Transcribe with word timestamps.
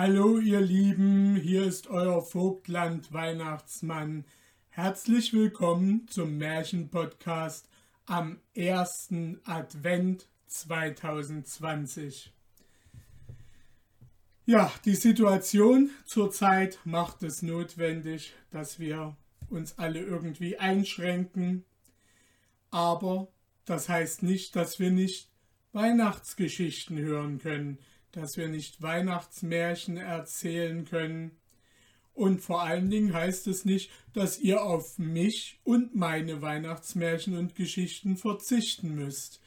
Hallo 0.00 0.38
ihr 0.38 0.60
Lieben, 0.60 1.34
hier 1.34 1.64
ist 1.64 1.88
euer 1.88 2.22
Vogtland 2.22 3.12
Weihnachtsmann. 3.12 4.24
Herzlich 4.68 5.32
willkommen 5.32 6.06
zum 6.06 6.38
Märchenpodcast 6.38 7.68
am 8.06 8.38
ersten 8.54 9.40
Advent 9.42 10.28
2020. 10.46 12.32
Ja, 14.46 14.72
die 14.84 14.94
Situation 14.94 15.90
zurzeit 16.04 16.78
macht 16.84 17.24
es 17.24 17.42
notwendig, 17.42 18.36
dass 18.52 18.78
wir 18.78 19.16
uns 19.50 19.78
alle 19.78 19.98
irgendwie 19.98 20.58
einschränken. 20.58 21.64
Aber 22.70 23.26
das 23.64 23.88
heißt 23.88 24.22
nicht, 24.22 24.54
dass 24.54 24.78
wir 24.78 24.92
nicht 24.92 25.28
Weihnachtsgeschichten 25.72 26.98
hören 26.98 27.40
können 27.40 27.78
dass 28.18 28.36
wir 28.36 28.48
nicht 28.48 28.82
Weihnachtsmärchen 28.82 29.96
erzählen 29.96 30.84
können. 30.84 31.32
Und 32.14 32.40
vor 32.40 32.62
allen 32.62 32.90
Dingen 32.90 33.14
heißt 33.14 33.46
es 33.46 33.64
nicht, 33.64 33.90
dass 34.12 34.40
ihr 34.40 34.62
auf 34.62 34.98
mich 34.98 35.60
und 35.62 35.94
meine 35.94 36.42
Weihnachtsmärchen 36.42 37.36
und 37.36 37.54
Geschichten 37.54 38.16
verzichten 38.16 38.94
müsst. 38.94 39.40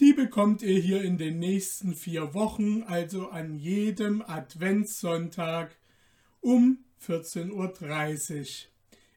Die 0.00 0.12
bekommt 0.12 0.62
ihr 0.62 0.78
hier 0.78 1.02
in 1.02 1.18
den 1.18 1.38
nächsten 1.38 1.94
vier 1.94 2.32
Wochen, 2.34 2.82
also 2.84 3.28
an 3.28 3.54
jedem 3.54 4.22
Adventssonntag 4.22 5.76
um 6.40 6.78
14.30 7.06 8.40
Uhr 8.40 8.46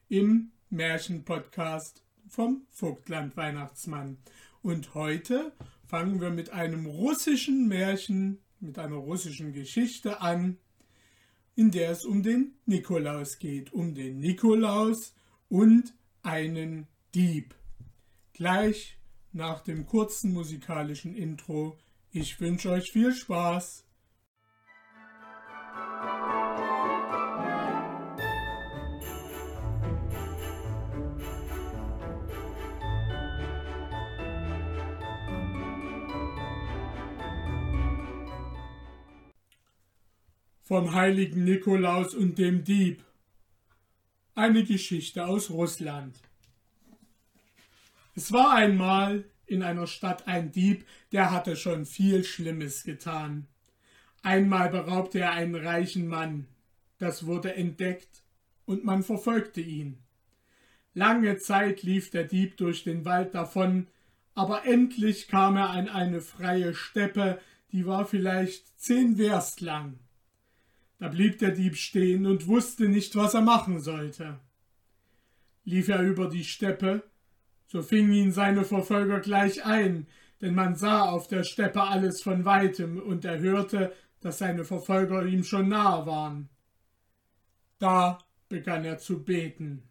im 0.08 0.50
Märchenpodcast 0.70 2.02
vom 2.28 2.66
Vogtland 2.70 3.36
Weihnachtsmann. 3.36 4.18
Und 4.62 4.94
heute 4.94 5.52
fangen 5.86 6.20
wir 6.20 6.30
mit 6.30 6.50
einem 6.50 6.86
russischen 6.86 7.68
Märchen 7.68 8.38
mit 8.66 8.78
einer 8.78 8.96
russischen 8.96 9.52
Geschichte 9.52 10.20
an, 10.20 10.58
in 11.54 11.70
der 11.70 11.90
es 11.90 12.04
um 12.04 12.22
den 12.22 12.52
Nikolaus 12.66 13.38
geht, 13.38 13.72
um 13.72 13.94
den 13.94 14.18
Nikolaus 14.18 15.14
und 15.48 15.94
einen 16.22 16.86
Dieb. 17.14 17.54
Gleich 18.34 18.98
nach 19.32 19.60
dem 19.60 19.86
kurzen 19.86 20.32
musikalischen 20.32 21.14
Intro. 21.14 21.78
Ich 22.10 22.40
wünsche 22.40 22.70
euch 22.70 22.90
viel 22.90 23.14
Spaß. 23.14 23.85
Vom 40.66 40.94
heiligen 40.94 41.44
Nikolaus 41.44 42.12
und 42.12 42.38
dem 42.38 42.64
Dieb. 42.64 43.04
Eine 44.34 44.64
Geschichte 44.64 45.24
aus 45.24 45.48
Russland. 45.50 46.18
Es 48.16 48.32
war 48.32 48.52
einmal 48.52 49.22
in 49.46 49.62
einer 49.62 49.86
Stadt 49.86 50.26
ein 50.26 50.50
Dieb, 50.50 50.84
der 51.12 51.30
hatte 51.30 51.54
schon 51.54 51.86
viel 51.86 52.24
Schlimmes 52.24 52.82
getan. 52.82 53.46
Einmal 54.22 54.68
beraubte 54.70 55.20
er 55.20 55.34
einen 55.34 55.54
reichen 55.54 56.08
Mann. 56.08 56.48
Das 56.98 57.26
wurde 57.26 57.54
entdeckt 57.54 58.24
und 58.64 58.84
man 58.84 59.04
verfolgte 59.04 59.60
ihn. 59.60 59.98
Lange 60.94 61.38
Zeit 61.38 61.84
lief 61.84 62.10
der 62.10 62.24
Dieb 62.24 62.56
durch 62.56 62.82
den 62.82 63.04
Wald 63.04 63.36
davon, 63.36 63.86
aber 64.34 64.66
endlich 64.66 65.28
kam 65.28 65.56
er 65.56 65.70
an 65.70 65.88
eine 65.88 66.20
freie 66.20 66.74
Steppe, 66.74 67.40
die 67.70 67.86
war 67.86 68.04
vielleicht 68.04 68.80
zehn 68.80 69.16
Werst 69.16 69.60
lang. 69.60 70.00
Da 70.98 71.08
blieb 71.08 71.38
der 71.38 71.50
Dieb 71.50 71.76
stehen 71.76 72.26
und 72.26 72.46
wusste 72.46 72.88
nicht, 72.88 73.16
was 73.16 73.34
er 73.34 73.42
machen 73.42 73.80
sollte. 73.80 74.38
Lief 75.64 75.88
er 75.88 76.02
über 76.02 76.28
die 76.28 76.44
Steppe, 76.44 77.02
so 77.66 77.82
fingen 77.82 78.12
ihn 78.12 78.32
seine 78.32 78.64
Verfolger 78.64 79.20
gleich 79.20 79.64
ein, 79.64 80.06
denn 80.40 80.54
man 80.54 80.76
sah 80.76 81.02
auf 81.02 81.28
der 81.28 81.44
Steppe 81.44 81.82
alles 81.82 82.22
von 82.22 82.44
weitem, 82.44 82.98
und 82.98 83.24
er 83.24 83.38
hörte, 83.40 83.92
dass 84.20 84.38
seine 84.38 84.64
Verfolger 84.64 85.24
ihm 85.24 85.44
schon 85.44 85.68
nahe 85.68 86.06
waren. 86.06 86.48
Da 87.78 88.18
begann 88.48 88.84
er 88.84 88.98
zu 88.98 89.22
beten. 89.24 89.82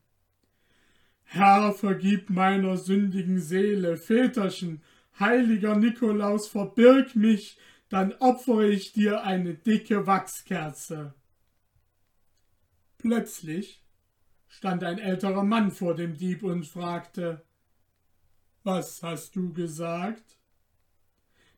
Herr, 1.23 1.73
vergib 1.73 2.29
meiner 2.29 2.77
sündigen 2.77 3.39
Seele, 3.39 3.97
Väterchen, 3.97 4.81
heiliger 5.19 5.75
Nikolaus, 5.75 6.47
verbirg 6.47 7.15
mich, 7.15 7.57
dann 7.89 8.13
opfere 8.13 8.67
ich 8.67 8.93
dir 8.93 9.23
eine 9.23 9.53
dicke 9.53 10.07
Wachskerze. 10.07 11.13
Plötzlich 12.97 13.83
stand 14.47 14.83
ein 14.83 14.97
älterer 14.97 15.43
Mann 15.43 15.71
vor 15.71 15.95
dem 15.95 16.17
Dieb 16.17 16.43
und 16.43 16.65
fragte 16.65 17.43
Was 18.63 19.03
hast 19.03 19.35
du 19.35 19.53
gesagt? 19.53 20.37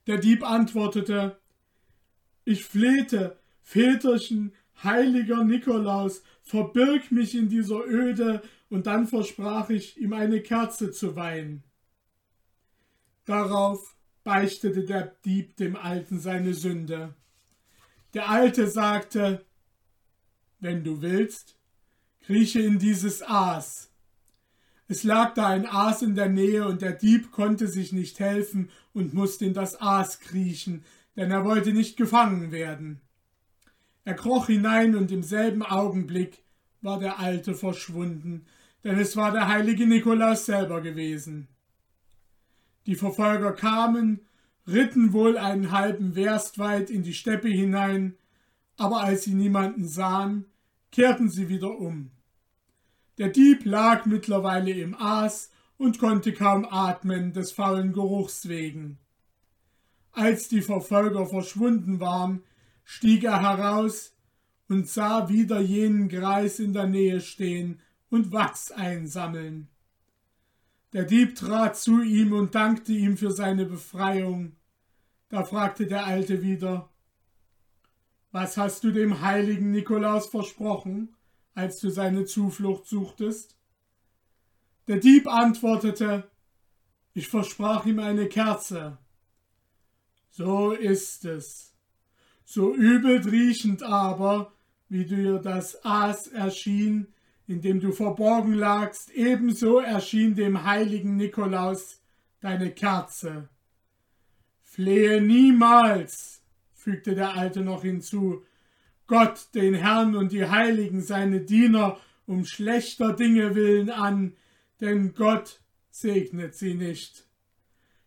Der 0.08 0.18
Dieb 0.18 0.44
antwortete 0.44 1.40
Ich 2.44 2.66
flehte, 2.66 3.40
Väterchen, 3.62 4.54
heiliger 4.84 5.44
Nikolaus, 5.44 6.24
verbirg 6.42 7.12
mich 7.12 7.36
in 7.36 7.50
dieser 7.50 7.86
Öde, 7.86 8.42
und 8.70 8.88
dann 8.88 9.08
versprach 9.08 9.70
ich, 9.70 9.98
ihm 9.98 10.14
eine 10.14 10.42
Kerze 10.42 10.92
zu 10.92 11.16
weihen. 11.16 11.64
Darauf 13.26 13.97
beichtete 14.28 14.84
der 14.84 15.16
Dieb 15.24 15.56
dem 15.56 15.78
Alten 15.78 16.20
seine 16.20 16.54
Sünde. 16.54 17.16
Der 18.14 18.30
Alte 18.30 18.68
sagte, 18.68 19.46
wenn 20.60 20.84
du 20.84 21.02
willst, 21.02 21.58
krieche 22.26 22.60
in 22.60 22.78
dieses 22.78 23.24
Aas. 23.24 23.90
Es 24.90 25.06
lag 25.06 25.34
da 25.34 25.48
ein 25.48 25.66
Aas 25.66 26.02
in 26.02 26.14
der 26.14 26.28
Nähe 26.28 26.68
und 26.68 26.82
der 26.82 26.92
Dieb 26.92 27.32
konnte 27.32 27.70
sich 27.70 27.94
nicht 27.94 28.20
helfen 28.20 28.70
und 28.92 29.14
musste 29.14 29.46
in 29.46 29.54
das 29.54 29.80
Aas 29.80 30.20
kriechen, 30.20 30.84
denn 31.16 31.32
er 31.32 31.46
wollte 31.46 31.72
nicht 31.72 31.96
gefangen 31.96 32.52
werden. 32.52 33.00
Er 34.04 34.16
kroch 34.16 34.48
hinein 34.48 34.98
und 34.98 35.10
im 35.10 35.24
selben 35.24 35.64
Augenblick 35.64 36.44
war 36.82 37.00
der 37.00 37.20
Alte 37.20 37.54
verschwunden, 37.54 38.46
denn 38.84 39.00
es 39.00 39.16
war 39.16 39.32
der 39.32 39.48
heilige 39.48 39.88
Nikolaus 39.88 40.46
selber 40.46 40.82
gewesen. 40.82 41.48
Die 42.88 42.96
Verfolger 42.96 43.52
kamen, 43.52 44.22
ritten 44.66 45.14
wohl 45.14 45.38
einen 45.38 45.72
halben 45.72 46.16
Werst 46.16 46.58
weit 46.58 46.90
in 46.90 47.04
die 47.04 47.14
Steppe 47.14 47.50
hinein, 47.50 48.16
aber 48.78 49.04
als 49.04 49.26
sie 49.26 49.34
niemanden 49.34 49.88
sahen, 49.88 50.46
kehrten 50.92 51.30
sie 51.30 51.50
wieder 51.50 51.78
um. 51.78 52.12
Der 53.18 53.28
Dieb 53.28 53.66
lag 53.66 54.06
mittlerweile 54.06 54.72
im 54.72 54.96
Aas 54.96 55.52
und 55.78 56.00
konnte 56.00 56.34
kaum 56.34 56.66
atmen 56.66 57.34
des 57.34 57.52
faulen 57.52 57.92
Geruchs 57.92 58.48
wegen. 58.48 58.98
Als 60.14 60.48
die 60.48 60.62
Verfolger 60.62 61.26
verschwunden 61.26 62.00
waren, 62.00 62.42
stieg 62.86 63.26
er 63.26 63.42
heraus 63.42 64.16
und 64.70 64.88
sah 64.88 65.28
wieder 65.28 65.60
jenen 65.60 66.08
Greis 66.08 66.60
in 66.60 66.74
der 66.74 66.88
Nähe 66.88 67.20
stehen 67.20 67.82
und 68.10 68.32
Wachs 68.32 68.72
einsammeln. 68.72 69.68
Der 70.94 71.04
Dieb 71.04 71.36
trat 71.36 71.78
zu 71.78 72.02
ihm 72.02 72.32
und 72.32 72.56
dankte 72.56 72.94
ihm 72.94 73.18
für 73.18 73.32
seine 73.32 73.66
Befreiung. 73.66 74.56
Da 75.30 75.44
fragte 75.44 75.86
der 75.86 76.06
Alte 76.06 76.42
wieder, 76.42 76.90
Was 78.32 78.56
hast 78.56 78.84
du 78.84 78.92
dem 78.92 79.22
heiligen 79.22 79.72
Nikolaus 79.72 80.30
versprochen, 80.30 81.16
als 81.54 81.80
du 81.80 81.90
seine 81.90 82.26
Zuflucht 82.26 82.88
suchtest? 82.88 83.58
Der 84.88 84.98
Dieb 84.98 85.28
antwortete, 85.28 86.30
Ich 87.14 87.28
versprach 87.28 87.86
ihm 87.86 88.00
eine 88.00 88.30
Kerze. 88.30 88.98
So 90.30 90.72
ist 90.72 91.26
es. 91.26 91.74
So 92.46 92.74
übel 92.74 93.28
riechend 93.28 93.84
aber, 93.84 94.54
wie 94.88 95.04
dir 95.04 95.40
das 95.40 95.84
Aas 95.84 96.28
erschien, 96.28 97.14
in 97.48 97.62
dem 97.62 97.80
du 97.80 97.92
verborgen 97.92 98.54
lagst, 98.54 99.10
ebenso 99.12 99.80
erschien 99.80 100.36
dem 100.36 100.64
heiligen 100.66 101.16
Nikolaus 101.16 102.02
deine 102.42 102.72
Kerze. 102.72 103.50
Flehe 104.62 105.22
niemals, 105.22 106.42
fügte 106.74 107.16
der 107.16 107.36
Alte 107.36 107.62
noch 107.62 107.82
hinzu, 107.82 108.44
Gott, 109.08 109.48
den 109.56 109.74
Herrn 109.74 110.16
und 110.16 110.34
die 110.34 110.46
Heiligen, 110.46 111.02
seine 111.02 111.40
Diener, 111.40 111.98
um 112.26 112.46
schlechter 112.46 113.14
Dinge 113.14 113.56
willen 113.56 113.90
an, 113.90 114.36
denn 114.82 115.14
Gott 115.14 115.62
segnet 115.90 116.56
sie 116.56 116.74
nicht. 116.74 117.26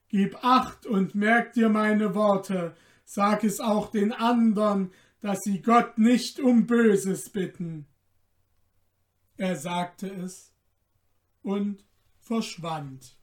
Gib 0.08 0.44
acht 0.44 0.84
und 0.86 1.14
merk 1.14 1.54
dir 1.54 1.70
meine 1.70 2.14
Worte, 2.14 2.76
sag 3.04 3.42
es 3.44 3.60
auch 3.60 3.90
den 3.90 4.12
andern, 4.12 4.92
dass 5.20 5.40
sie 5.40 5.62
Gott 5.62 5.98
nicht 5.98 6.38
um 6.38 6.66
Böses 6.66 7.30
bitten. 7.30 7.86
Er 9.40 9.56
sagte 9.56 10.06
es 10.06 10.52
und 11.42 11.82
verschwand. 12.18 13.16